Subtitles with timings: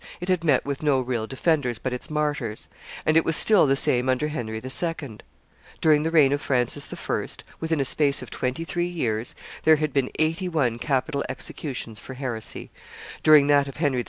[0.19, 2.67] it had met with no real defenders but its martyrs;
[3.05, 5.19] and it was still the same under Henry II.
[5.79, 7.27] During the reign of Francis I.,
[7.59, 12.15] within a space of twenty three years, there had been eighty one capital executions for
[12.15, 12.71] heresy;
[13.21, 13.99] during that of Henry II.